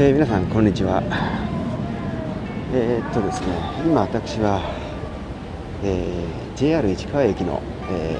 [0.00, 1.02] えー、皆さんこんにちは。
[2.72, 3.48] えー、っとですね
[3.84, 4.60] 今私は、
[5.82, 7.60] えー、JR 市川駅の、
[7.90, 8.16] え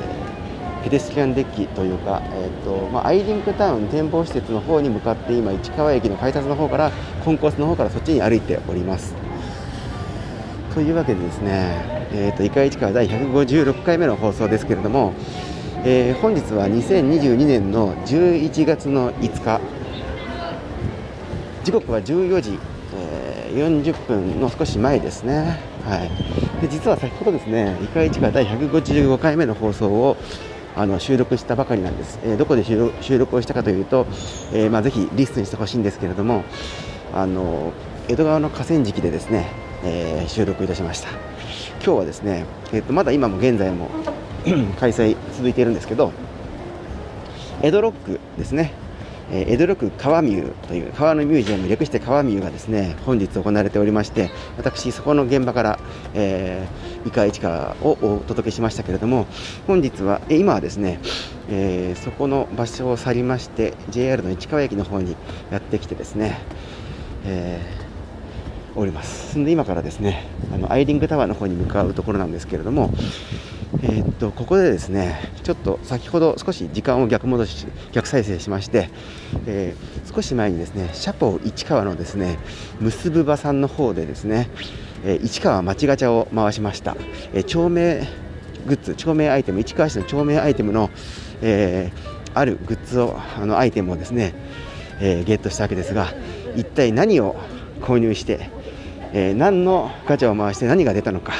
[0.80, 6.90] ー、ペデストリアンデッキというか、えーとまあ、アイリンクタウン展望施設の方に向かって今市川駅の改札の方から
[7.24, 9.14] コンコースの方からそっちに歩いております。
[10.74, 15.12] というわけでですね、えーと、とイカ市川第156回目の放送ですけれども、
[15.84, 19.60] えー、本日は2022年の11月の5日
[21.68, 22.58] 時刻は14時、
[22.94, 30.16] えー、40分の少し前ですね、はい、で実は先ほどですね「イカ市川第155回目の放送を
[30.74, 34.06] あの収録したばかりなんです、えー、どこで収録をしたかというと、
[34.54, 36.42] えーまあ、ぜひリストにしてほしいんですけれども
[37.12, 37.74] あの
[38.08, 39.50] 江戸川の河川敷でですね、
[39.84, 41.10] えー、収録いたしました。
[41.84, 43.90] 今日はですね、えーと、まだ今も現在も
[44.80, 46.12] 開催続いているんですけど
[47.60, 48.72] 江戸ロックですね
[49.30, 55.78] え江戸六川ミューという川のミュージアム略して川ミューがですね本日行われておりまして私そこの現場から、
[56.14, 59.26] えー、イカ市川をお届けしましたけれども
[59.66, 60.98] 本日はえ今はですね、
[61.48, 65.16] えー、そこの場所を去りまして JR の市川駅の方に
[65.50, 66.38] やってきてですね、
[67.24, 69.42] えー、おります。
[69.44, 72.90] で今からですねあのアイリングタワーの方に向かうところなんですけれども
[73.82, 78.88] えー、っとここでですねちょっと先ほど少し時間を逆戻し逆再生しまして、
[79.46, 82.38] えー、少し前にですねシャポー市川のですね
[82.80, 84.48] 結ぶ場さんの方でですね、
[85.04, 86.96] えー、市川町ガチャを回しました、
[87.34, 88.06] え町名
[88.66, 90.90] グッズ町名アイテム市川市の町名アイテムの、
[91.42, 91.92] え
[92.34, 94.34] あるグッズをあのアイテムをですね、
[95.00, 96.08] えゲットしたわけですが
[96.56, 97.36] 一体何を
[97.80, 98.50] 購入して、
[99.12, 101.32] え何のガチャを回して何が出たのか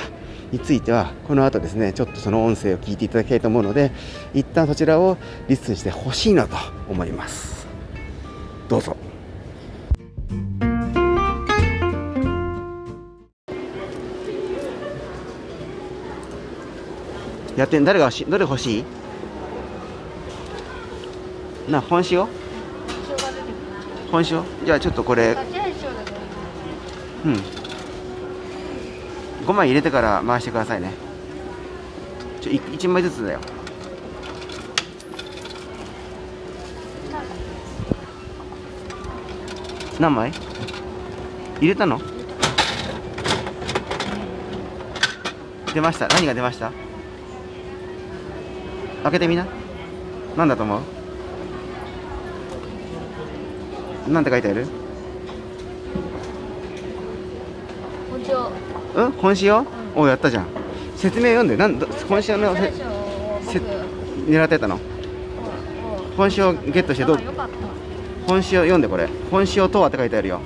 [0.50, 3.90] についてはこの後ですねちょっとその音声を聞いていただきたいと思うので
[4.32, 5.18] 一旦そちらを
[5.48, 6.56] リスンしてほしいなと
[6.88, 7.66] 思います。
[8.68, 8.96] どうぞ。
[17.56, 18.84] やってん誰がしどれ欲しい？
[21.70, 22.26] な本塩
[24.12, 25.36] 本塩じゃあちょっとこれ。
[27.24, 27.57] うん
[29.48, 30.92] 5枚入れてから回してくださいね。
[32.42, 33.40] ちょ 1, 枚ずつだよ。
[39.98, 40.32] 何枚？
[41.62, 41.98] 入れたの？
[45.72, 46.08] 出ました。
[46.08, 46.70] 何が出ました？
[49.04, 49.46] 開けてみな。
[50.36, 50.78] 何だと思
[54.06, 54.10] う？
[54.12, 54.66] なんて書いてある？
[58.94, 59.66] うん本塩、うん、
[59.96, 60.46] おやったじゃん。
[60.96, 61.56] 説明読んで。
[61.56, 62.72] なん本塩のせ
[63.52, 63.60] せ
[64.26, 64.80] 狙ってたの。
[66.16, 67.18] 本塩ゲットしてどう？
[68.26, 69.08] 本塩読んでこれ。
[69.30, 70.40] 本塩とはって書いてあるよ。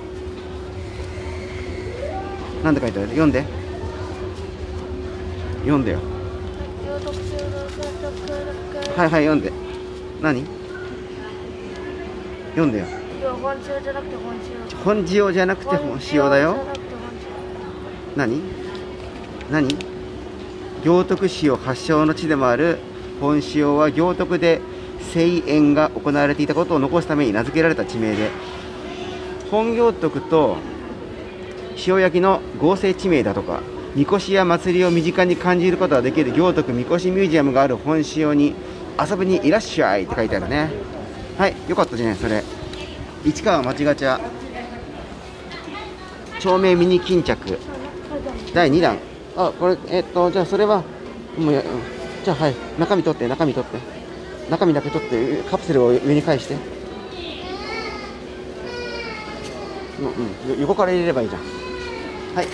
[2.62, 3.08] なんて書いてある？
[3.08, 3.44] 読んで。
[5.60, 5.98] 読んでよ。
[8.96, 9.50] はいはい読んで。
[10.20, 10.44] 何？
[12.50, 12.84] 読んでよ。
[13.40, 16.56] 本塩じゃなくて本塩本塩じゃなくて本塩だよ
[18.16, 18.40] 何？
[19.50, 19.68] 何？
[20.84, 22.78] 行徳市を発祥の地でもある
[23.20, 24.60] 本塩は行徳で
[25.12, 28.30] 製塩が行われていたことを残すために名付けられた地名で
[29.50, 30.56] 本行徳と
[31.86, 33.62] 塩焼きの合成地名だとか
[33.94, 38.54] みこしや祭りを身近に感じることができる行徳みこしミュージアムがある本塩に
[38.98, 40.70] 遊びにいらっしゃいって書いてあるね。
[41.38, 42.42] はいよかったじゃないそれ。
[43.24, 44.20] 市川町ガチャ。
[46.40, 47.58] 町名ミニ巾着。
[48.54, 48.98] 第2弾。
[49.36, 50.82] あこれえっとじゃあそれは
[51.38, 51.62] もう
[52.24, 52.54] じゃあはい。
[52.78, 53.78] 中身取って中身取って。
[54.50, 56.56] 中身だけ取ってカプセルを上に返して。
[60.00, 60.04] う
[60.52, 61.42] ん、うん、横から入れればいいじゃん。
[62.34, 62.46] はい。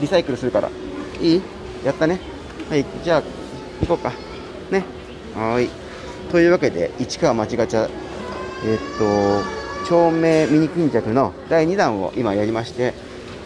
[0.00, 0.68] リサイクルするから。
[1.20, 1.42] いい？
[1.84, 2.20] やったね。
[2.68, 2.84] はい。
[3.02, 3.22] じゃあ
[3.80, 4.12] 行こうか。
[4.70, 4.84] ね。
[5.34, 5.68] はい。
[6.30, 7.88] というわけで市川町ガチャ。
[8.64, 9.42] えっと
[9.88, 12.92] 町名ミニ巾着の第2弾を今やりまして、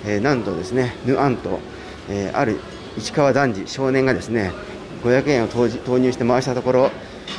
[0.06, 1.58] えー、なんとですねヌアンと
[2.08, 2.60] えー、ある
[2.96, 4.52] 市川男児少年がですね
[5.02, 6.90] 500円を投入して回したところ、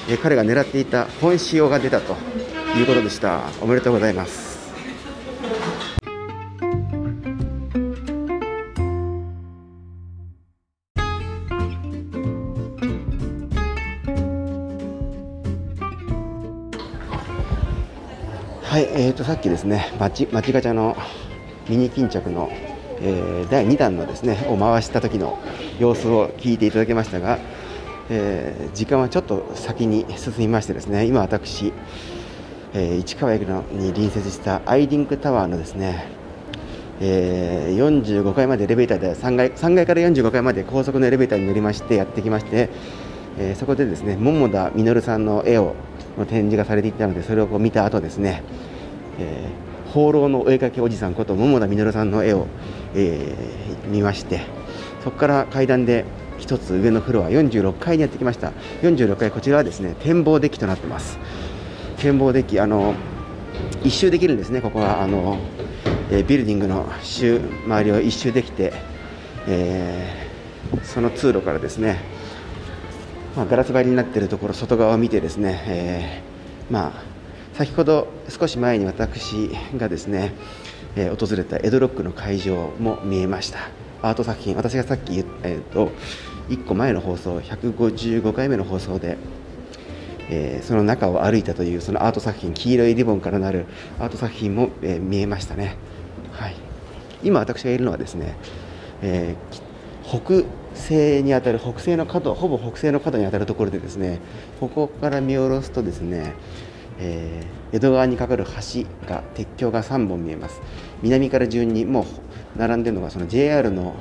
[0.10, 2.16] えー、彼が狙っていた本塩が出たと
[2.78, 3.42] いうことでした。
[3.62, 4.52] おめでとうございます。
[18.72, 20.96] はい、えーと、さっきですね、町町ガチャの
[21.68, 22.50] ミニ巾着の
[23.02, 25.40] えー、第2弾のですねを回した時の
[25.80, 27.40] 様子を聞いていただきましたが、
[28.10, 31.74] えー、時間はちょっと先に進みましてですね今私
[32.74, 36.06] えー、市川駅のに隣接したアイリンクタワーのですね、
[37.02, 42.70] えー、45階までエレベーターで3階 ,3 階から45階まで高速のエレベーターに乗りましてやってきまして、
[43.38, 45.76] えー、そこでですね桃田実さんの絵を
[46.18, 48.42] の展示がされていたのでそれをこう見た後ですね、
[49.20, 52.48] えー、放浪のお絵かけおじさんこと桃田実さんの絵を、
[52.96, 54.42] えー、見まして
[55.04, 56.06] そこから階段で
[56.40, 58.52] 1つ上のフロア46階にやってきました。
[58.82, 61.20] 46階こちらはですね展望デッキとなってます。
[61.98, 62.96] 展望デッキあの
[63.84, 64.62] 一周できるんですね。
[64.62, 65.38] ここはあの、
[66.10, 68.74] えー、ビルディングの周周りを一周できて、
[69.48, 72.00] えー、その通路からですね
[73.36, 76.92] まあ、ガラス張りになっているところ外側を見てですね、えー、まあ、
[77.54, 80.34] 先ほど少し前に私がですね、
[80.96, 83.70] えー、訪れたエドロックの会場も見えました。
[84.02, 85.92] アート作品私がさっき言った、えーと、
[86.50, 89.18] 1個前の放送155回目の放送で、
[90.30, 93.66] えー、その中を歩いたというそのアート作品黄色いリボンからなる
[94.00, 95.76] アート作品も、え見えましたね、
[96.32, 96.56] はい、
[97.24, 98.36] 今私がいるのはですね、
[99.04, 99.36] え
[100.04, 100.44] 北
[100.74, 104.20] 西にあたる北西の角ほぼ北西の角にあたるところでですね
[104.60, 106.34] ここから見下ろすとですね、
[107.00, 110.62] えー、江戸川に架かる橋が鉄橋が3本見えます。
[111.02, 112.02] 南から順にも
[112.56, 113.96] う並んでるのがその JR の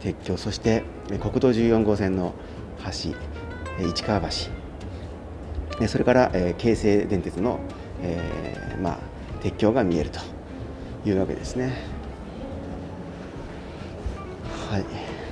[0.00, 0.82] 鉄橋そして
[1.20, 2.34] 国道14号線の
[2.84, 3.14] 橋
[3.88, 4.28] 市川橋。
[5.88, 7.58] それから、えー、京成電鉄の、
[8.02, 8.98] えー、まあ、
[9.42, 10.20] 鉄橋が見えると
[11.04, 11.72] いうわけですね。
[14.70, 14.84] はい。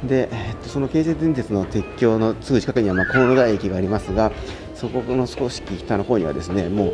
[0.07, 4.33] で、えっと、その京成電鉄の鉄橋のすぐ近くには、まあ、河野台駅がありますが
[4.75, 6.93] そこの少し北の方にはですねもう、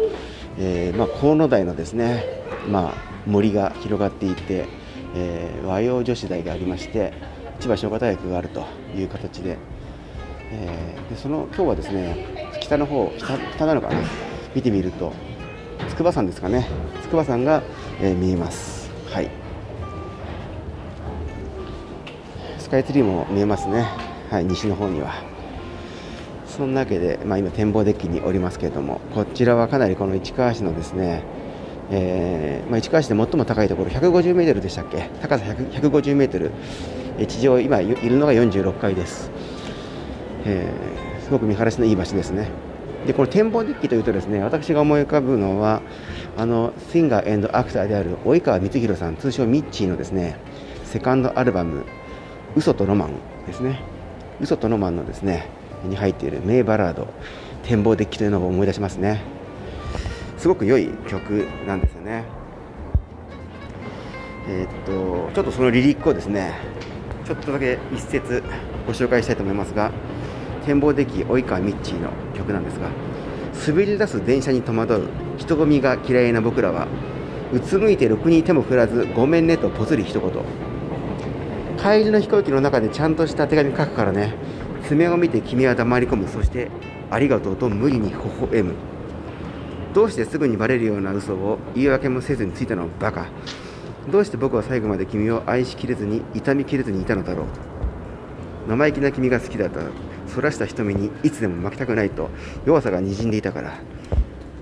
[0.58, 2.24] えーまあ、河野台のですね、
[2.68, 2.94] まあ、
[3.26, 4.66] 森が広がっていて、
[5.14, 7.12] えー、和洋女子大がありまして
[7.60, 8.64] 千葉商科大学があると
[8.94, 9.58] いう形で,、
[10.52, 13.94] えー、でその今日はですね北の方北北なのかな
[14.54, 15.12] 見てみると
[15.90, 16.66] 筑波山ですかね
[17.02, 17.62] 筑波山が、
[18.00, 18.90] えー、見えます。
[19.10, 19.30] はい
[22.58, 23.86] スカイツリーも見えますね、
[24.28, 25.35] はい、西の方には。
[26.56, 31.22] そんなわけで、まあ、今、展望デッキにおりますけれども、こちらはかなりこの市川市のですね、
[31.90, 36.52] えーまあ、市川市で最も高いところ、150メートルでしたっけ、高さ150メートル、
[37.26, 39.30] 地上、今いるのが46階です、
[40.46, 42.48] えー、すごく見晴らしのいい場所ですね。
[43.06, 45.80] でこの展望デッキというとですね私が思い浮かぶのは
[46.36, 50.36] あのシンガーアクターである及川光弘さん通称ミッチーのですね
[50.82, 51.84] セカンドアルバム
[52.56, 53.12] 嘘とロマン
[53.46, 53.80] ですね。
[54.40, 55.46] 嘘とロマンのですね
[55.84, 57.08] に入っている名バラード
[57.62, 59.22] 展望デッキというのを思い出しますね。
[60.38, 62.24] すごく良い曲なんですよね。
[64.48, 66.54] えー、っとちょっとそのリリックをですね
[67.24, 68.42] ちょっとだけ一節
[68.86, 69.90] ご紹介したいと思いますが
[70.64, 72.88] 展望デッキ及川ミッチーの曲なんですが
[73.66, 76.86] 滑り出す電車に戸惑う人混みが嫌いな僕らは
[77.52, 80.30] うつむいてろくに手も振らずごめんねとぽつり一言。
[81.78, 84.34] 帰りの飛行機の中でちゃんとした手紙書くからね。
[84.88, 86.28] 爪を見て君は黙り込む。
[86.28, 86.70] そして
[87.10, 88.74] ありがとうと無理に微笑む。
[89.94, 93.26] どうしてすぐにバレるような嘘を言い訳もせずについたのバカ。
[94.10, 97.46] どうして僕は最後まで君を愛しきれずに痛みきれずにいたのだろう。
[98.68, 99.80] 生意気な君が好きだった。
[100.28, 102.30] そらした瞳にいつでも負けたくないと。
[102.64, 103.74] 弱さがにじんでいたから。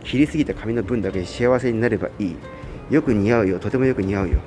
[0.05, 2.37] 切りすぎた髪の分だけ幸せになればいい。
[2.91, 3.59] よく似合うよ。
[3.59, 4.39] とてもよく似合うよ。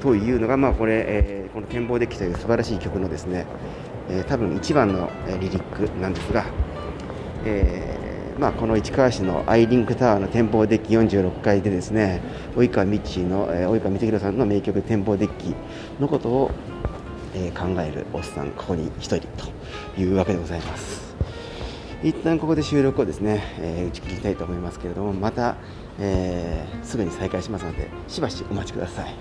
[0.00, 3.46] というのが、まあ、これ、えー、この展望デッキという素晴らしい曲のですね、
[4.10, 6.44] え、多分一番の、リリックなんですが、
[7.44, 12.20] えー、まあ、この市川市のアイリンクタワーの展望デッキ46階でですね
[12.56, 15.54] 及川道の、え及川光弘さんの名曲展望デッキ
[16.00, 16.50] のことを、
[17.34, 21.14] え考えるおっさんここに1人というわけでございます。
[22.02, 25.56] 一旦ここで収録をですね、え打ち切りたいと思いますけれどもまた、
[25.98, 29.14] えすぐに再開しますのでしばしお待ちください、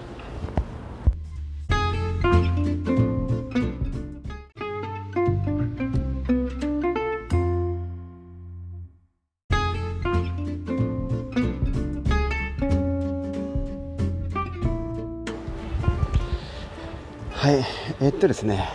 [18.20, 18.68] とですね、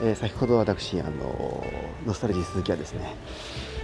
[0.00, 1.64] えー、先ほど私、あの
[2.06, 3.14] ノスタルジー鈴木はですね、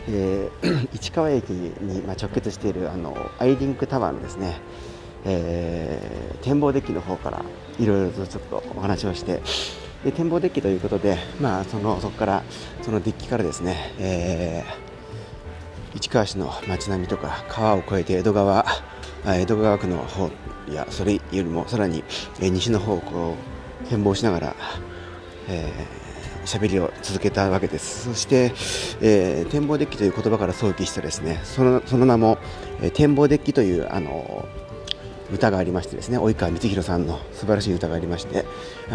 [0.08, 4.56] えー、 市川駅に、まあ、直結しているあのアイリンクタワーのですね、
[5.24, 7.44] えー、展望デッキの方から
[7.80, 9.42] いろいろとちょっとお話をして
[10.04, 12.44] で展望デッキということで、まあ、そのそこから
[12.82, 18.64] そのデッキからですね、えー、市川市の街並みとか川を越えて江戸川
[19.26, 20.30] 江戸川区の方
[20.72, 22.04] やそれよりもさらに、
[22.40, 23.34] え、西の方向
[23.88, 24.56] 展望しながら、
[25.48, 28.04] えー、喋りを続けたわけです。
[28.04, 28.52] そして、
[29.00, 32.38] えー、展望デッキという言葉から想起してですねそのその名も、
[32.80, 34.46] えー、展望デッキというあの
[35.32, 38.44] 歌がありましてですね及川光弘さんの素晴らしい歌がありまして、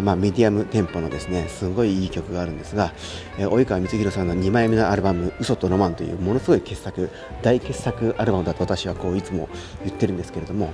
[0.01, 2.93] まあ、ミディアムテンポのですねすごいいい曲があるんですが、
[3.37, 7.09] え、及川光弘さんの2枚目のアルバム「嘘とロマン」というものすごい傑作
[7.41, 9.49] 大傑作アルバムだと私はこういつも
[9.83, 10.73] 言ってるんですけれども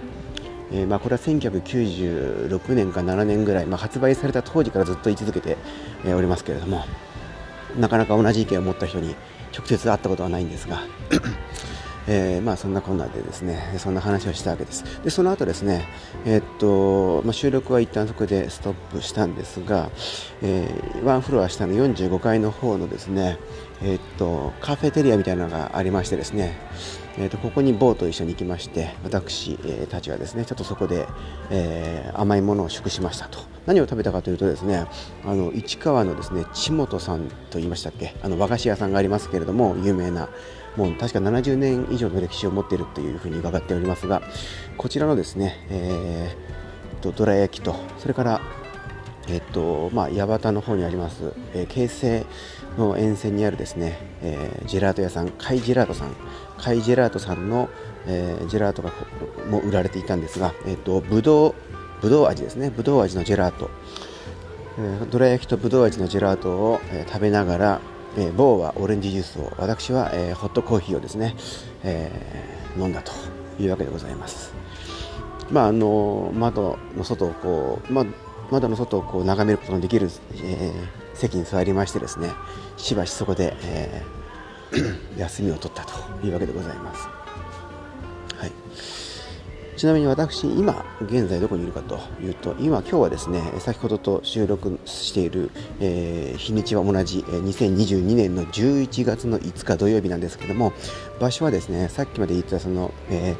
[0.75, 5.57] えー、まあ、これは1996年か7年ぐらい、まあ、発売された当時からずっと言い続けて、
[6.05, 6.83] え、おりますけれども
[7.79, 9.15] なかなか同じ意見を持った人に
[9.57, 10.81] 直接会ったことはないんですが
[12.07, 14.83] えー、まあ、そんなこんなでですねそんな話をしたわけです。
[15.03, 15.87] でその後ですね、
[16.25, 19.89] えー、っとまあ、収録は一旦そこでストップしたんですが、
[20.41, 23.37] えー、ワンフロア下の45階の方のですね、
[23.81, 26.57] えっとカフェテリアみたいなのがありましてですね
[27.17, 31.07] えーと、ここにボーと一緒に行きまして私、え、たちはですねちょっとそこで、
[31.49, 33.39] え、甘いものを食しましたと。
[33.65, 34.85] 何を食べたかというとですね
[35.23, 40.29] あの市川のですね千本さんと言いましたっけあの和菓子屋さんがありますけれども有名な
[40.77, 44.21] もう確か70年以上の歴史を持っているというふうに伺っておりますが
[44.77, 48.41] こちらのですね、えー、とどら焼きとそれから
[49.27, 52.25] えっとまあ、八幡の方にあります、えー、京成
[52.77, 56.15] の沿線にあるですね、えー、ジェラート屋さん、カイジェラートさん
[56.57, 57.69] カイジェラートさんの、
[58.05, 58.91] えー、ジェラートが
[59.49, 61.55] も売られていたんですが、えーと、ぶどう
[62.01, 63.71] ぶどう味ですねぶどう味のジェラート、
[64.77, 67.81] えー、どら焼きとぶどう味のジェラートを、えー、食べながら、
[68.17, 71.35] えー、某はオレンジジュースを私は、えー、ホットコーヒーをですね、
[71.83, 73.11] えー、飲んだと
[73.59, 74.53] いうわけでございます。
[75.51, 78.05] まああの窓の外をこう、まあ、
[78.51, 80.09] 窓の外をこう眺めることのできる、
[80.43, 82.31] えー、席に座りましてですね
[82.77, 84.25] しばしそこで、えー
[85.17, 85.93] 休みを取ったと
[86.25, 87.24] いうわけでございます。
[89.75, 95.51] ちなみに私、今現在どこにいるかというと、今、今日はですね、先ほどと収録している、
[95.81, 100.71] えー、日にちは同じ、2022年の11月の5日土曜日なんですけども、
[101.19, 103.33] 場所はですね、さっきまで言ったその、え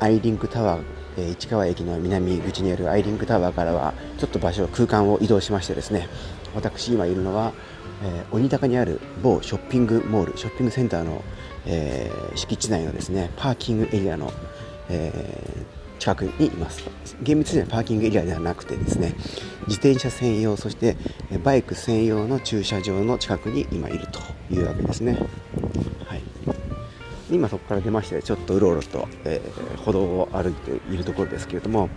[0.00, 0.82] ー、アイリンクタワー、
[1.18, 6.08] え市川駅の南口にあるアイリンクタワーからはちょっと場所空間を移動しましてですね
[6.54, 7.52] 私今いるのは、
[8.02, 11.24] えー、鬼高にある某ショッピングモールショッピングセンターの、
[11.66, 14.32] えー、敷地内のですねパーキングエリアの、
[14.90, 16.84] えー、近くにいます。
[17.22, 19.14] 厳密にはパーキングエリアではなくてですね
[19.66, 20.96] 自転車専用そして
[21.42, 24.20] バイク専用の駐車場の近くに今いると
[24.54, 25.18] いうわけですね、
[26.04, 26.22] はい、
[27.30, 31.88] 今そこから出ましてちょっとうろうろと、えー、歩道を歩いているところですけれども。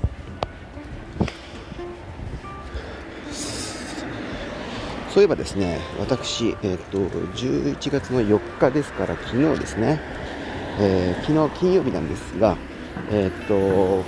[5.10, 7.00] そういえばですね、私、えーと、
[7.36, 10.00] 11月の4日ですから、昨日ですね、
[10.80, 12.56] えー、昨日金曜日なんですが、
[13.12, 14.04] えーと、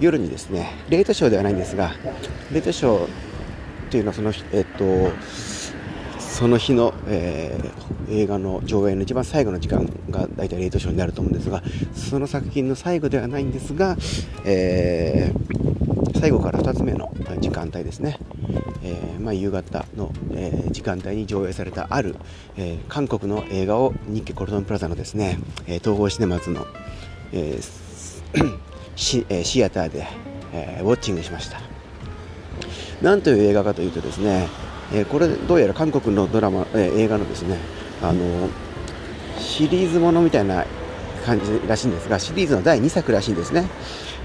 [0.00, 1.92] 夜にですね、レートショーではないんですが、
[2.52, 3.08] レートショー
[3.90, 5.14] というのはその、えーと、
[6.18, 11.62] その日の、えー、映画の上映の一番最後の時間が大体レートショーになると思うんですが、
[11.94, 13.96] その作品の最後ではないんですが、
[14.44, 18.18] えー、最後から2つ目の時間帯ですね、
[18.82, 22.16] えー、まあ、夕方の、えー、時間帯に上映されたある、
[22.56, 26.66] えー、韓国の映画を日系コルトンプラザのですね、え統合シネマズの、
[27.32, 27.60] え
[28.96, 30.06] シシアターで、
[30.52, 31.60] えウォッチングしました。
[33.02, 34.48] なんという映画かというとですね、
[34.92, 37.58] えこれどうやら韓国のドラマ、え映画のですね
[38.02, 38.48] あの
[39.38, 40.66] シリーズものみたいな
[41.24, 43.68] 感じらしいんですがシリーズの第2作らしいんですね、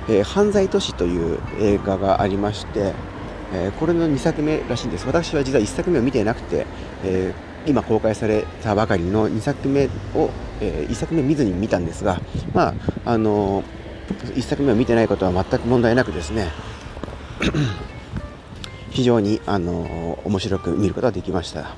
[0.10, 2.94] え犯罪都市という映画がありまして
[3.54, 5.06] えー、これの2作目らしいんです。
[5.06, 6.66] 私は実は1作目を見てなくて、
[7.04, 9.86] えー、今公開されたばかりの2作目
[10.16, 10.30] を、
[10.62, 12.20] えー、1作目見ずに見たんですが、
[12.54, 12.74] まあ
[13.06, 13.64] あの
[14.36, 16.52] 1作目を見てないことは全く問題なくですね
[18.92, 21.76] 非常に、あの面白く見ることができました。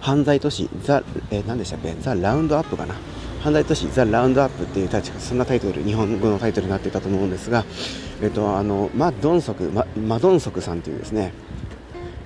[0.00, 1.94] 犯罪都市ザ、えー、何でしたっけ？
[2.00, 2.94] ザ・ラウンドアップかな。
[3.40, 7.64] 犯罪都市ザ・ラウンドアップっていう確かそんなタイトル日本語のタイトルになっていたと思うんですが、
[8.22, 11.32] えっと、あのマ・ドンソクママドンソクさんというですね、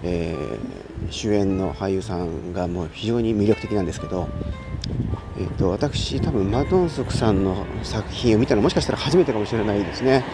[0.02, 4.28] えー、主演の俳優さんがもう非常に魅力的なんですけど、
[5.38, 10.24] えっと、私多分マドンソクさんの作品を見たのもしかしたら初めてかもしれないですね。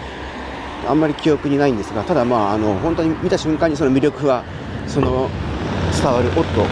[0.88, 4.44] あんまり記憶にないんですがただまああの本当に見た瞬間にその魅力は
[4.87, 5.30] その
[5.94, 6.66] 伝わるおっと、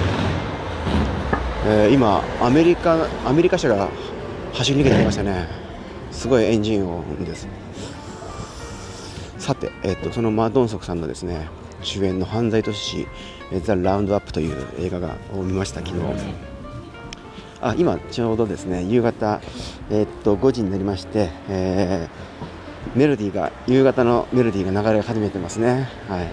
[1.67, 3.89] えー、今アメリカアメリカ車が
[4.53, 5.47] 走り抜けてきましたね。
[6.11, 7.49] すごいエンジン音です。
[9.39, 11.49] さて、えっと、そのマドンソクさんのですね
[11.83, 13.09] 主演の犯罪都市
[13.65, 16.52] ザ・ラウンドアップという映画がを見ました昨日。
[17.63, 19.41] あ今ちょうどですね夕方、
[19.89, 25.89] えっと5時になりまして、えー、メロディーが夕方のメロディーが流れ始めてますね。
[26.09, 26.27] はい。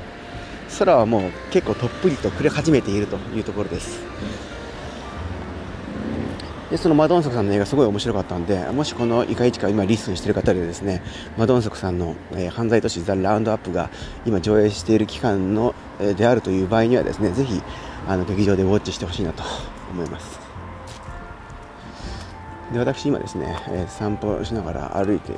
[0.78, 4.02] 空はもう結構とっぷりと暮れ始めているというところです。
[6.72, 11.02] でそのマドンソクさんの映画すごい面白かったんでもしこのイカイチカ今リスンしている方でですね
[11.36, 13.90] マドンソクさんの、えー、犯罪都市ザ・ラウンドアップが
[14.24, 17.60] 今上映している期間の、えー、であるという場合にはですねぜひ
[18.08, 19.44] あの劇場でウォッチしてほしいなと
[19.92, 20.49] 思います。
[22.72, 25.36] で私今ですね、え、散歩しながら歩いてい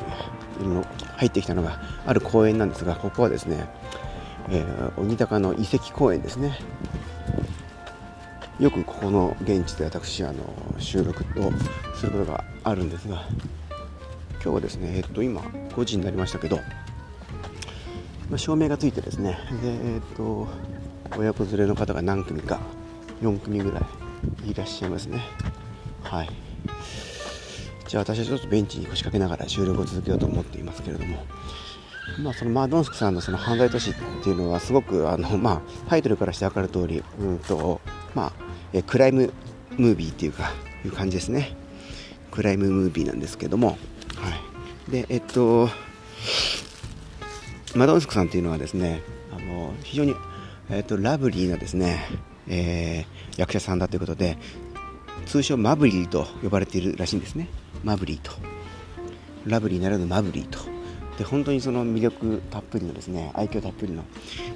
[0.59, 0.85] るの
[1.17, 3.69] 入ってきたのがある公園なんですがここはですね、
[4.49, 6.57] えー、鬼高の遺跡公園ですね。
[8.59, 10.43] よくここの現地で私あの
[10.77, 11.51] 収録を
[11.95, 13.25] することがあるんですが
[14.33, 16.59] 今日はですね、えっと、今5時になりましたけど、
[18.29, 20.47] ま、照明がついてですねで、えっと、
[21.17, 22.59] 親子連れの方が何組か
[23.23, 23.79] 4組ぐら
[24.45, 25.23] いいらっしゃいますね。
[26.03, 26.50] はい。
[27.91, 31.25] じゃあ私はちょっとベンチに腰掛けながら収録を続けようと思っていますけれども
[32.23, 33.93] まあ、そのマドンスクさんのその犯罪都市っ
[34.23, 37.81] ていうのはすごくあの、まあ、タイトルからして分かる通り、うんと
[38.15, 38.33] まあ、
[38.73, 39.33] えクライム
[39.77, 40.51] ムービーっていうか
[40.85, 41.55] いう感じですね。
[42.31, 43.75] クライムムービーなんですけども、は
[44.89, 45.69] い、でえっと
[47.75, 50.15] マドンスクさんっていうのはですねあの非常に、
[50.69, 52.05] えっと、ラブリーなですね、
[52.47, 54.37] えー、役者さんだということで
[55.27, 57.47] 通称マブリーと呼ばれているらしいんですね。
[57.83, 58.31] マブリーと。
[59.45, 60.59] ラブリーならぬマブリーと。
[61.17, 64.03] で本当にその魅力たっぷりのですね愛嬌たっぷりの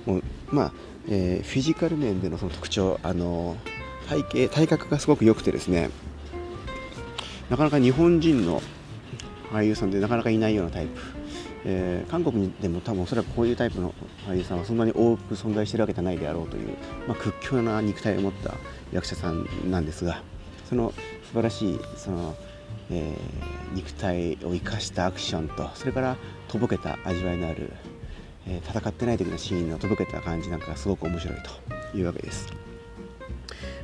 [0.06, 0.74] もうまあ、
[1.08, 3.58] えー、フィジカル面でのその特徴あの
[4.08, 5.90] 体型体格がすごく良くてですね
[7.50, 8.62] なかなか日本人の
[9.52, 11.02] 俳優さんでなかなかいないようなタイプ、
[11.66, 13.94] えー、韓国でも多分おそらくこういうタイプの
[14.28, 16.70] 俳優さんはそんなに多く存在しているわけじゃないであろうという、
[17.08, 18.56] まあ、屈強な肉体を持った
[18.92, 20.24] 役者さんなんですが
[20.68, 20.94] その
[21.28, 22.36] 素晴らしいその、
[22.92, 27.72] えー、肉体を生かしたアクションとそれからとぼけた味わいのある、
[28.48, 31.38] えー、戦ってない時のシーンのとぼけた感じなんかがすごく面白い
[31.92, 32.48] というわけです。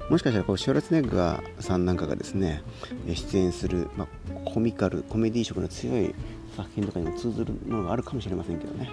[0.09, 2.63] もしかしたらこうシュワルツネッガーさんなんかがですね
[3.07, 6.13] 出演する、まあ、コミカルコメディー色の強い
[6.57, 8.89] 作品とかにも通ずるものがあるかもしれませんけどね。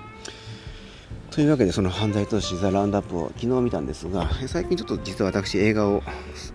[1.32, 6.02] というわけでその犯罪都市ザ・ラウンドアップを昨日見たんですが最近ちょっと実は私映画を、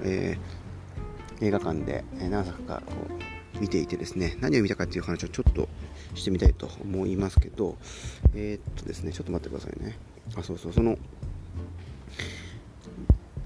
[0.04, 3.33] えー、映画館で何作かこう
[3.64, 5.70] 見ていてですね何を見たかっていう話をちょっと
[6.16, 7.78] してみたいと思いますけど
[8.36, 9.98] えー、っとですねちょっと待ってくださいね。
[10.36, 10.98] あそうそうその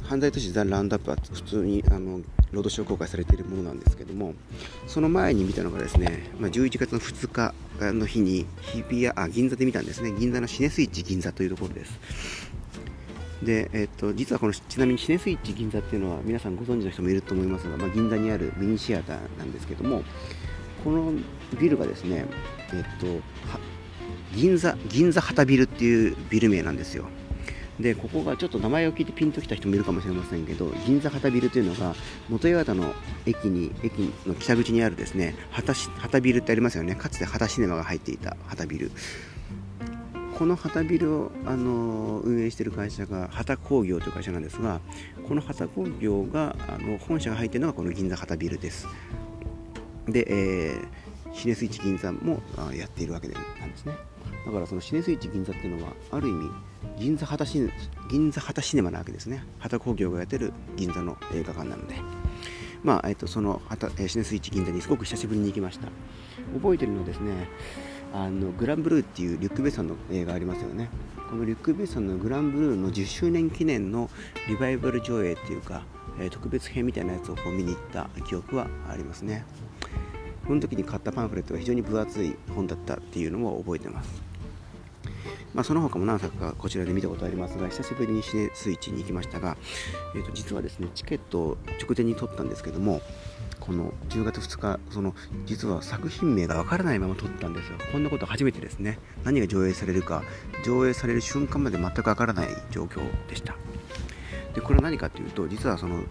[0.01, 4.33] 犯罪都市ザ・ラウンドアップは普通にあのロードショー公開されているものなんですけども
[4.87, 7.53] その前に見たのがですね、まあ、11月の2日
[7.93, 10.13] の日に日比谷あ銀座で見たんですね。
[10.17, 11.91] 銀座のシネスイッチ銀座というところです。
[13.43, 20.03] で、えっと、実はこのちなみにシネスイッチ銀座っていうのは皆さんご存知の人もいると思いますが、まあ、銀座にあるミニシアターなんですけども
[20.83, 21.11] この
[21.59, 22.25] ビルがですね、
[22.73, 23.07] えっと、
[24.35, 27.05] 銀座銀座旗ビルっていうビル名なんですよ。
[27.79, 31.93] でここがちょっと名前を聞いてピンときた人もいるかもしれませんけど銀座旗ビルというのが
[32.27, 32.91] 元八幡の
[33.27, 36.95] 駅に駅の北口にあるですね旗旗ビルってありますよね。
[36.95, 38.91] かつて旗シネマが入っていた旗ビル。
[40.37, 44.81] この旗ビルを、あの運営している会社が旗工業という会社なんですが
[45.27, 48.87] この旗工業があの本社が入っているのがこの銀座旗ビルです。
[50.07, 52.39] で、えー、シネスイッチ銀座も
[52.73, 53.93] やっているわけなんですね。
[54.45, 56.49] だからそのシネスイッチ銀座っていうのはある意味
[56.99, 57.71] 銀座旗シネ
[58.09, 59.43] 銀座旗シネマなわけですね。
[59.57, 61.95] 旗工業がやってる銀座の映画館なので。
[62.83, 65.87] まあ、えっと、その旗シネスイッチ銀座にすごく久しぶりに行きました。
[66.53, 67.49] 覚えてるのはですね
[68.13, 70.89] あのグランブルーっていうリュック・ベッサンの映画ありますよね。
[71.29, 74.09] このリュック・ベッサンのグランブルーの10周年記念の
[74.47, 75.83] リバイバル上映っていうか、
[76.19, 79.45] え、特別編みたいなやつをこう見に行った記憶はありますね。
[80.47, 84.27] この時に買ったパンフレットが非常に分厚い本だったっていうのも覚えてます。
[85.53, 89.57] まあ、その他も何作かこちらで見たことありますが久しぶりにシネスイッチに行きましたが、
[90.15, 93.01] えー、と実はですねチケットを直前に取ったんですけども
[93.67, 95.13] この10月2日その
[95.45, 97.77] 実は作品名がわからないまま撮ったんですよ。
[97.91, 98.97] こんなこと初めてですね。
[99.23, 100.23] 何が上映されるか
[100.65, 103.55] 上映される瞬間まで全くわからない状況でした。
[104.55, 106.03] でこれは何かというと実はその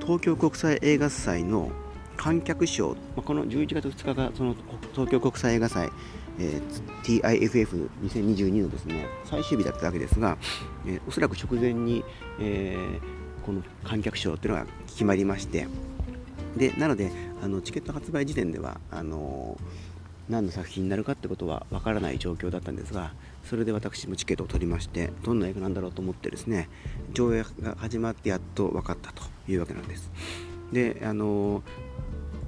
[0.00, 1.70] 東京国際映画祭の
[2.16, 4.54] 観客賞、まあ、この11月2日がその
[4.92, 5.90] 東京国際映画祭
[6.38, 10.36] えー、TIFF2022 のですね最終日だったわけですが、
[10.86, 12.04] えー、おそらく直前に、
[12.40, 15.68] えー、この観客賞というのが決まりまして
[16.56, 17.10] でなので
[17.42, 19.58] あのチケット発売時点ではあの
[20.28, 23.12] 何の作品になるかってことはわからない状況だったんですが
[23.44, 26.68] それで私もチケットを取りましてどんな映画なんだろうと思ってですね
[27.12, 30.10] 上映が始まってやっと分かったというわけなんです。
[30.72, 31.62] であの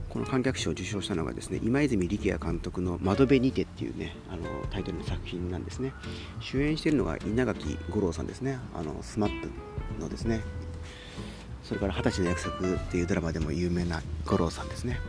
[0.09, 5.93] この観客賞を受賞したのがですね今泉力也監督の「窓辺にて」っていうねあのタイトルの作品なんですね。
[6.41, 8.59] 主演しているのが稲垣吾郎さんですね。
[8.75, 9.51] あのスマップ
[10.01, 10.41] のですね
[11.67, 15.01] それから「二十歳の約束」っていうドラマでも有名な五郎さんですね。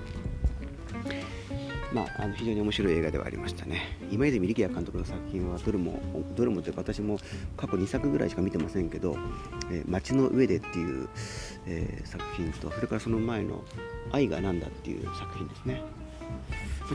[1.93, 3.97] まあ、あの非常に面白い映画ではありましたね。
[4.11, 6.01] 今泉力也監督の作品はどれも
[6.35, 7.17] どれもというか私も
[7.55, 9.17] 過去2作ぐらいしか見てませんけど
[9.71, 11.07] 「えー、街の上で」っていう、
[11.67, 13.63] えー、作品とそれからその前の
[14.11, 15.81] 「愛がなんだ」っていう作品ですね。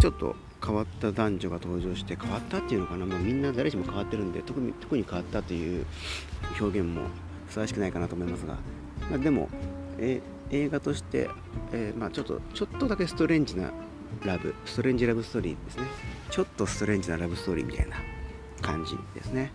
[0.00, 5.86] ちょっと変わった男女が登場して変わったっていうのかな、まあ、みんな誰しも変わってるんで特に特に変わったという
[6.60, 7.02] 表現も
[7.46, 8.58] ふさわしくないかなと思いますが、
[9.10, 9.48] まあ、でも、
[9.98, 11.30] え映画として、
[11.72, 13.72] えー、まあ、ちょっとちょっとだけストレンジな
[14.24, 15.84] ラブストレンジラブストーリーですね。
[16.30, 17.96] ちょっとストレンジなラブストーリーみたいな
[18.60, 19.50] 感じですね。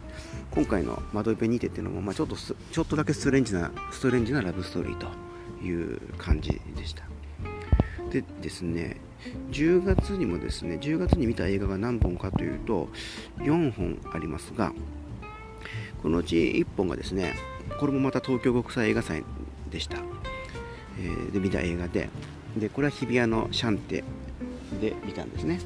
[0.52, 5.08] 今回の「窓辺にて」っていうのも、まあ、ちょっとちょっとだけストレンジなストレンジなラブストーリーと
[5.64, 7.04] いう感じでした。
[8.12, 8.98] でですね
[9.52, 12.90] 10月にもですね10月に見た映画が何本かというと
[13.40, 14.74] 4本ありますが
[16.02, 17.36] このうち1本がですね
[17.80, 19.24] これもまた東京国際映画祭
[19.70, 19.98] でした、
[21.00, 22.10] えー、で見た映画で。
[22.60, 24.04] でこれは日比谷のシャンテ
[24.82, 25.60] で見たんですね。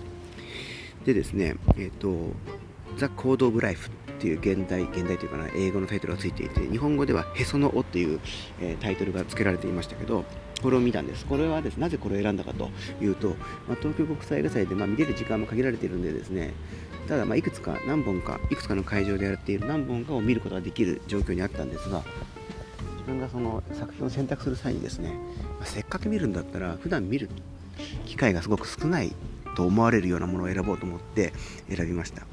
[1.05, 2.33] でですねえっ、ー、と
[2.97, 8.19] 「ザ・コード・オブ・ライフ」っていう現代現代というかな英語のタイトルがついていて日本語では「へその緒」っていう、
[8.59, 10.25] えー、タイトルが付けられていましたけど
[10.61, 11.25] これを見たんです。
[11.25, 12.69] これはですなぜこれを選んだかと
[13.01, 13.29] いうと、
[13.67, 16.53] まあ、東京国際映画祭で、ま、見れる時間も限られているんでですね
[17.07, 22.03] ただまいくつか何本かいくつかの会場でやっている何本かを見ることができる状況にあったんですが
[22.97, 25.09] 自分がその作品を選択する際にですね、
[25.59, 27.29] まあ、せっかく見るんだったら普段見る
[28.05, 29.13] 機会がすごく少ない
[29.55, 31.33] と思われるようなものを選ぼうと思って
[31.69, 32.25] 選びました。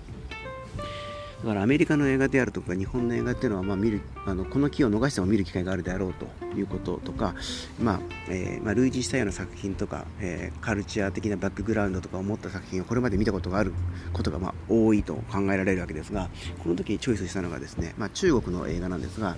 [1.43, 7.35] だからアメリカの映画であるとか日本の映画っていうのは、まあ、見るあのこの機を逃しても見る機会があるであろうということとか、
[7.81, 13.73] まあえー、まあ、類似したような作品とか、えー、カルチャー的なバックグラウンドとかを持った作品をこれまで見たことがある
[14.13, 16.29] ことがまあ多いと考えられるわけですが
[16.63, 19.37] この時にチョイスしたのがですね、まあ、中国の映画なんですが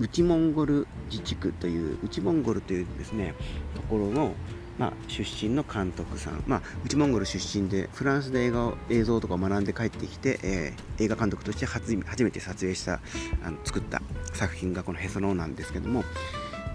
[0.00, 3.34] 内モンゴル自治区という内モンゴルというですね
[3.74, 4.34] ところの
[4.78, 13.00] まあ、出身の監督さん、まあ、内モンゴル出身でフランスで映画を映像とかを学んで帰ってきて、えー、映画監督として初初めて撮影した
[13.42, 14.00] あの作った
[14.32, 16.04] 作品がこの「へその緒」なんですけども、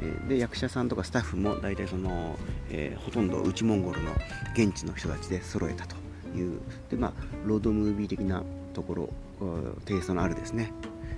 [0.02, 2.38] えー、で役者さんとかスタッフも大体その、
[2.70, 4.12] えー、ほとんど内モンゴルの
[4.54, 5.96] 現地の人たちで揃えたと
[6.36, 6.60] いう。
[6.89, 7.13] で、まあ、
[7.46, 9.10] ロードムービー的なところ
[9.86, 10.74] テイストのあるですね。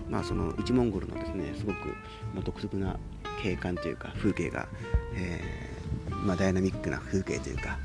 [0.08, 1.88] まあ、その内モンゴルのですねすごく、
[2.36, 3.00] まあ、独特な
[3.42, 4.68] 景観というか風景が、
[5.16, 5.75] え
[6.26, 7.78] まあ、ダイナミックな風景というか、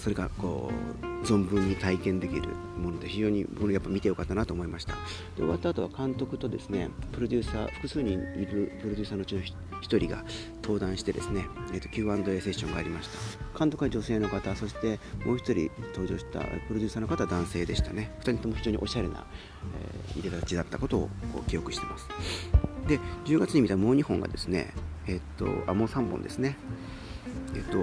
[0.00, 0.70] それがこ
[1.02, 4.94] う存分に体験できるもので非常にこれやっぱ見てよかったなと思いました。
[4.94, 4.98] で
[5.38, 10.24] 終わった後は監督とですねプロデューサー複数人いるプロデューサーのうちの1人が
[10.62, 13.58] 登壇してですね、えー、と Q&A セッションがありました。
[13.58, 18.12] 監督は女性の方そしてもう1人登場したプロデューサーの方は男性でしたね。
[18.20, 19.26] 2人とも非常におしゃれな、
[19.74, 21.00] えー、入れ立ちだったことを
[21.32, 22.08] こう記憶してます。
[22.88, 24.72] で10月に見たもう2本がですね
[25.06, 26.56] えっと、あ、もう3本ですね。
[27.54, 27.78] えっと、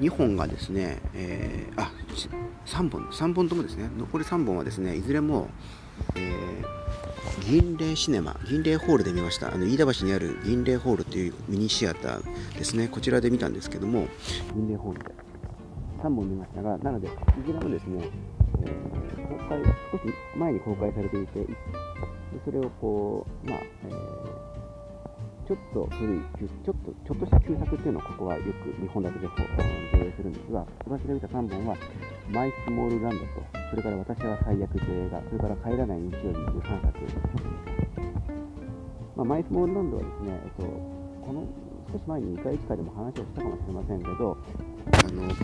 [0.00, 1.90] 2本がですね、えー、あ、
[2.66, 5.48] 3本、3本ともですね、残り3本はですね、いずれも、
[6.16, 9.52] えー、銀霊シネマ、銀霊ホールで見ました。
[9.52, 14.08] あの飯田橋にある銀霊ホールというミニシアターですね、こちらで見たんですけども、
[14.54, 15.14] 銀霊ホールで
[16.02, 17.10] 3本見ましたが、なので、い
[17.46, 18.08] ずれもですね、
[18.64, 21.46] えー、公開、少し前に公開されていて、で
[22.44, 24.51] それをこう、まあ、えー
[25.48, 29.32] ちょっと古い、ちょっとちょっとした旧作っていうのをここはよく日本だけで上
[30.06, 31.76] 映するんですが、私が見た3本は、
[32.30, 33.26] マイスモールランドと、
[33.70, 36.98] それから私は最悪という映画、それから帰らない日曜日という3作
[39.16, 41.46] まあ、マイスモールランドはですね、えっと、この
[41.92, 44.38] 少し前に2回1回でも話をしたかもしれませんけど、
[44.92, 45.34] あの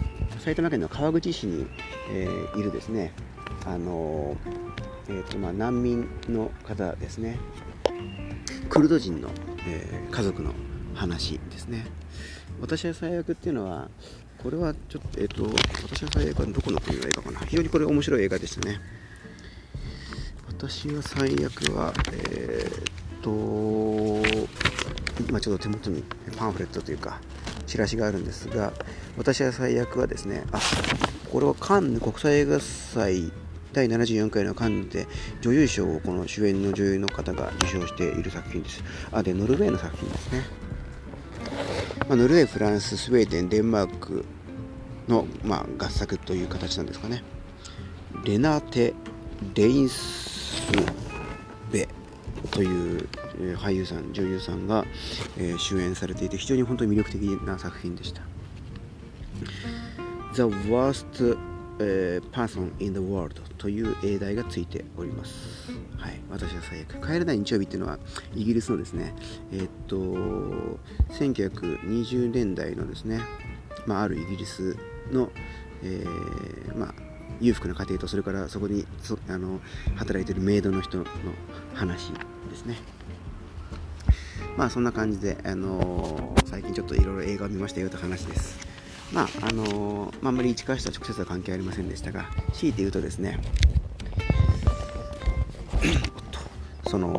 [0.41, 1.67] 埼玉県の川口市に、
[2.13, 3.13] えー、いるですね、
[3.67, 4.37] あの
[5.09, 7.39] えーとまあ、難民の方ですね、
[8.71, 9.29] クルド人の
[9.67, 10.53] えー、家族の
[10.95, 11.87] 話ですね。
[12.61, 13.89] 私は最悪っていうのは
[14.43, 15.45] これはちょっとえっ、ー、と
[15.83, 17.41] 私は最悪はどこの国の映画かな。
[17.41, 18.81] 非常にこれ面白い映画でしたね。
[20.47, 23.31] 私は最悪はえっ、と
[25.29, 26.03] 今ちょっと手元に
[26.37, 27.21] パンフレットというか
[27.67, 28.73] チラシがあるんですが
[29.17, 30.61] 私は最悪はですねあ
[31.31, 33.33] これはカンヌ国際映画祭
[33.73, 35.07] 第74回のカンヌで
[35.41, 38.83] 女優賞をこの主演の女優の方が受賞している作品です。
[39.13, 40.47] あ、で、ノルウェーの作品ですね。
[42.09, 44.25] まあ、ノルウェー、フランス、スウェーデン、デンマーク
[45.09, 47.23] の、まあ、合作という形なんですかね。
[48.25, 48.95] レナテ・
[49.55, 50.73] レインス
[51.71, 51.89] ベ
[52.51, 53.09] という
[53.57, 54.85] 俳優さん、女優さんが、
[55.37, 58.23] えー、主演されていて非常に本当に魅力的な作品でした。
[60.35, 61.39] The Worst、
[61.81, 65.71] え Person in the World という英題がついております。
[65.97, 67.07] はい、私は最悪。
[67.07, 67.99] 帰れない日曜日っていうのは
[68.35, 69.15] イギリスのですね、
[69.53, 69.97] えー、っと、
[71.15, 73.21] 1920年代のですね、
[73.87, 74.77] まあ、あるイギリス
[75.13, 75.31] の、
[75.83, 76.95] えー、まあ、
[77.41, 78.85] 裕福な家庭とそれからそこに
[79.29, 79.61] あの
[79.97, 81.05] 働いてるメイドの人の
[81.75, 82.77] 話ですね。
[84.57, 88.59] まあそんな感じで、あのー、最近ちょっといろいろ映画を見ましたよという話です。
[89.13, 93.41] まああのー、まあ、あんまり市川市とは直接は関係ありませんでしたが、強いて言うとですね、
[96.87, 97.19] その、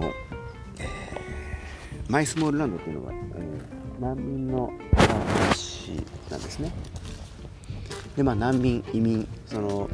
[0.79, 5.91] えー、マイスモールランドっていうのが、えー、難民の話
[6.29, 6.71] なんですね。
[8.15, 9.89] でまあ難民移民その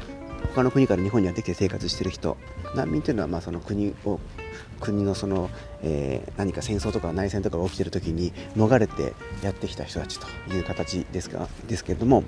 [0.55, 2.37] 他の国から日本にやってきて生活してる人
[2.75, 4.19] 難民というのはまあその国を
[4.79, 5.49] 国のその、
[5.81, 12.23] えー、何か戦争とか内戦とかが起きている時に逃れてやってきた人たちという形ですがですけれども、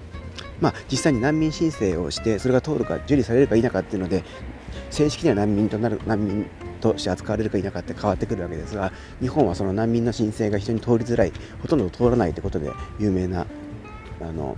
[0.59, 4.23] まあ、実際に難民申請をしてそれが通るか受理されるか否かっていうので
[4.89, 6.45] 正式には難民となる難民
[6.81, 13.45] として扱われるか否かって変わってくるわけですが日本はその難民の申請が非常に通りづらいほとんど通らないということで有名な
[14.21, 14.57] あの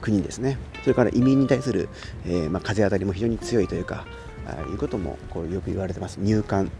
[0.00, 0.58] 国ですね。
[0.82, 1.88] それから移民に対する、
[2.26, 4.06] えー、まあ、風当たりも非常に強いというか
[4.70, 6.18] いうこともこうよく言われてます。
[6.20, 6.70] 入管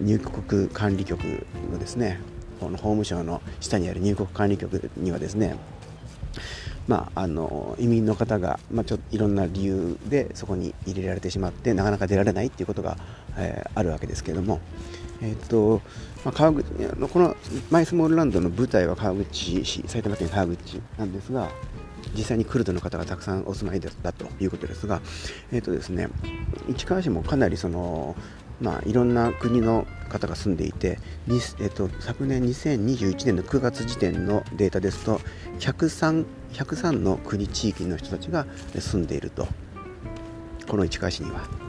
[0.00, 2.20] 入国管理局のですね
[2.60, 5.56] この法務省の下にある入国管理局にはですね
[6.88, 12.96] まあ、あの移民の方が、まあ、ちょいろんな理由でそこに入れられてしまってなかなか出られないっていうことが、
[13.36, 14.60] えー、あるわけですけれども、
[15.20, 15.80] えーと
[16.24, 17.36] まあ、川口この
[17.70, 21.50] マイスモールランドの舞台は川口市埼玉県川口なんですが
[22.14, 25.00] 実際にクルドの方がたくさんお住まいだということですが、
[25.52, 26.08] えーとですね、
[26.68, 28.16] 市川市もかなりその、
[28.60, 30.98] まあ、いろんな国の方が住んでいて、
[31.28, 35.20] えーと、昨年2021年の9月時点のデータですと
[35.58, 38.46] 103, 103の国地域の人たちが
[38.78, 39.48] 住んでいると
[40.68, 41.61] この市川市には。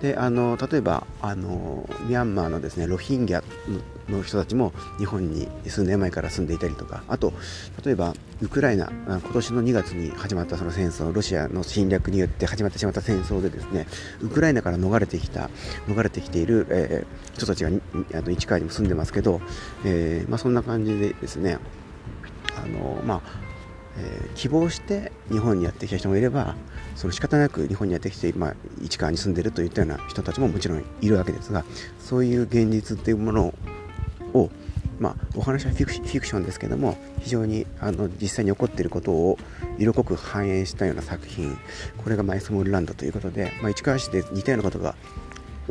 [0.00, 3.42] であの例えばあのミャンマーのですねロヒンギャ
[4.08, 7.32] の人たちも日本に数年前から住んでいたりとかあと
[7.84, 13.86] 例えばウクライナ今年の2月に始まったその戦争ロシアの侵略によって始まってしまった戦争でですね
[14.20, 15.50] ウクライナから逃れてきた
[15.86, 19.40] 逃れてきている、えー、人たちがあの市川にも住んでますけど、
[19.84, 21.58] えーまあ、そんな感じでですね
[22.62, 23.45] あの、まあ
[23.98, 26.54] えー、希望して日本にやってきた人もいれば
[26.94, 31.64] その仕方なく日本にやってきて、まあ、市川に住んでるといったような人たちももちろんいるわけですが
[31.98, 33.54] そういう現実っていうもの
[34.34, 34.50] を、
[34.98, 39.38] まあ、お話はフィクションですけども非常にあの実際に起こっていることを
[39.78, 41.56] 色濃く反映したような作品
[41.98, 44.94] これがマイスモールランドということで、まあ、市川市で似たようなことが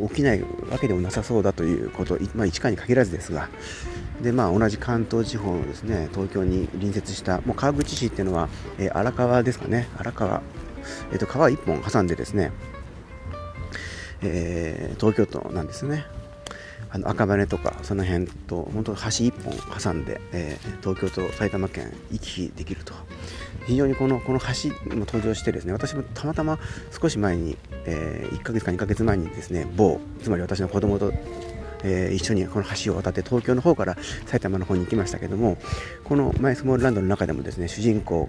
[0.08, 3.48] 起きないわけでもなさそうだということ、まあ、市川に限らずですが
[4.22, 8.48] で、まあ、同じ関東地方のですね東京に隣接したもう川口市っていうのは、
[8.78, 9.88] えー、荒川ですかね。
[9.96, 10.42] 荒川、
[11.12, 12.52] えーと、川1本挟んでですね、
[14.22, 16.04] えー、東京都なんですね。
[16.88, 22.94] あの赤羽とかその辺と本当橋1本挟んで、えー、東京と埼玉県行き来できると。
[23.66, 26.58] 非常にこのこの橋も登場してですね私もたまたま
[26.98, 31.12] 少し前に、えー、1ヶ月か2ヶ月前にですね某つまり私の子供と
[31.82, 35.58] えー、一緒にこの橋を渡って東京の方から埼玉の方に行きましたけども
[36.04, 38.28] このマイスモールランドの中でもですね主人公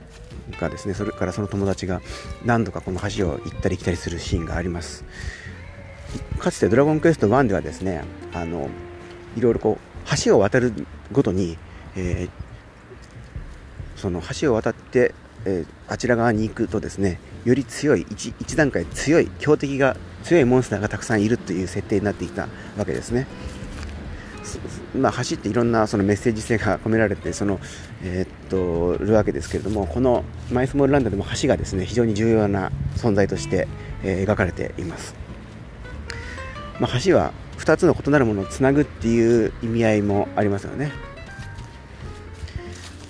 [0.59, 2.01] がですねそれからその友達が
[2.45, 5.03] 何度かこの橋を行ったり来たりするシーンがあります。
[6.39, 8.69] かつて「ドラゴンクエスト1」ではですねあの
[9.35, 10.73] いろいろこう橋を渡る
[11.11, 11.57] ごとに、
[11.95, 15.13] えー、その橋を渡って、
[15.45, 23.27] えー、あちら側に行くとですねより強い 1, 1段階強い強敵が強いモンスターがたくさんいるという設定になっていたわけですね。
[24.95, 27.59] まあ、走っていろんなそのメッセージ性が込められてその、
[28.01, 33.67] えー、っとるわけですけれどもこのマイスモールランドでも橋がですね非常に重要な存在として、
[34.03, 35.15] えー、描かれています。
[36.79, 40.91] まあ、橋は2つの異なるものをつなぐっていう意味合いもありますよね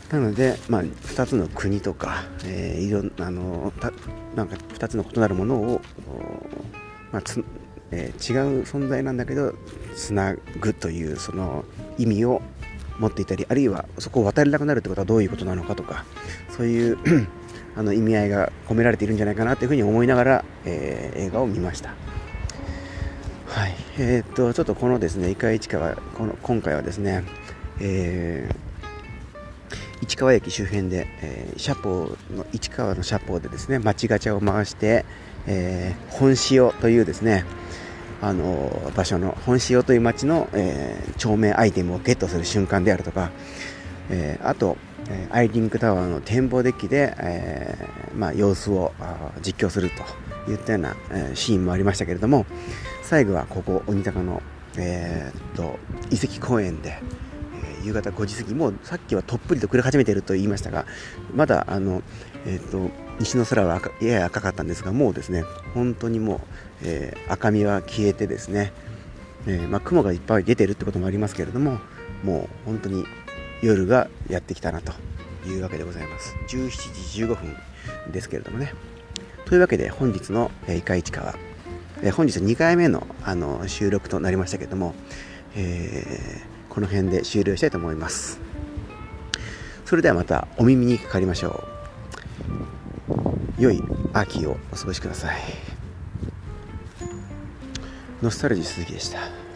[0.10, 3.74] なので、まあ、2つの国とか、えー、いろあの
[4.36, 5.82] なんか2つの異なるものを、
[7.18, 7.44] まあつ
[7.90, 9.54] えー、違う存在なんだけど
[9.96, 11.64] つなぐというその
[11.98, 12.42] 意味を
[13.00, 16.04] 持っていたりあるいはそこを渡れなくなるってことはどういうことなのかとか
[16.50, 16.98] そういう
[17.78, 21.94] あの意味合いが込められているんじゃないかなというふうに思いながら、えー、映画を見ました。
[23.48, 27.24] はいえー、っとちょっとこのですね、イカ市川、この今回はですね、
[27.80, 35.06] えー、市川駅周辺で、えー、シャポの市川のシャポでですね、町ガチャを回して、
[35.48, 37.46] えー、本塩というですね、
[38.22, 43.32] あの場所の本塩という町の、えー、町名アイテムをゲットする瞬間であるとか、
[44.10, 44.78] えー、あと
[45.10, 48.92] えアイリンクタワーの展望デッキで、えー、まあ、様子を
[49.42, 49.90] 実況する
[50.46, 52.46] といったような、えシーンもありましたけれども
[53.04, 54.42] 最後はここ鬼坂の、
[54.78, 55.80] えー、と
[56.12, 57.00] 遺跡公園で、
[57.88, 60.86] 夕方5時過ぎもうさっきはとっぷりと暮れ始めていると言いましたが
[61.34, 62.04] まだあの、
[62.46, 66.40] えーと、西の空はやや赤かったんですがもうですね本当にもう、
[66.84, 68.74] えー、赤みは消えてですね、
[69.48, 71.80] えー、まあ、雲がいっぱい出てるってこともありますけれども
[72.24, 73.06] もう本当に
[73.62, 74.94] 夜がやってきたなと
[75.48, 76.36] いうわけでございます。
[76.50, 76.70] 17
[77.14, 77.56] 時15分
[78.12, 78.74] ですけれどもね。
[79.46, 81.36] というわけで本日の「いかいちかわ」
[82.14, 84.94] 本日2回目のあの収録となりましたけれども、
[85.56, 88.40] えー、この辺で終了したいと思います。
[89.84, 91.64] それではまたお耳にかかりましょ
[93.58, 93.64] う。
[93.64, 93.82] 良い
[94.14, 95.42] 秋をお過ごしください。
[98.22, 99.47] ノスタルジー鈴木でした。